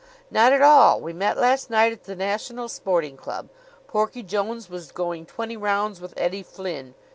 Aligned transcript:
"Not 0.31 0.51
at 0.51 0.63
all. 0.63 0.99
We 0.99 1.13
met 1.13 1.37
last 1.37 1.69
night 1.69 1.91
at 1.93 2.05
the 2.05 2.15
National 2.15 2.67
Sporting 2.67 3.17
Club. 3.17 3.49
Porky 3.85 4.23
Jones 4.23 4.67
was 4.67 4.91
going 4.91 5.27
twenty 5.27 5.55
rounds 5.57 6.01
with 6.01 6.15
Eddie 6.17 6.41
Flynn. 6.41 6.95